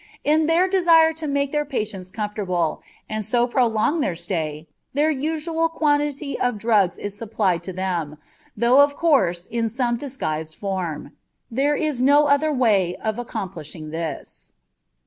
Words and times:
In 0.23 0.47
their 0.47 0.67
desire 0.67 1.13
to 1.13 1.27
make 1.27 1.51
their 1.51 1.63
patients 1.63 2.09
comfortable, 2.09 2.81
and 3.07 3.23
so 3.23 3.45
prolong 3.45 3.99
their 4.01 4.15
stay, 4.15 4.67
their 4.95 5.11
usual 5.11 5.69
quantity 5.69 6.39
of 6.39 6.57
drugs 6.57 6.97
is 6.97 7.15
supplied 7.15 7.61
to 7.65 7.71
them, 7.71 8.17
though 8.57 8.81
of 8.81 8.95
course 8.95 9.45
in 9.45 9.69
some 9.69 9.97
disguised 9.97 10.55
form. 10.55 11.11
There 11.51 11.75
is 11.75 12.01
no 12.01 12.25
other 12.25 12.51
way 12.51 12.95
of 12.95 13.19
accomplishing 13.19 13.91
this. 13.91 14.53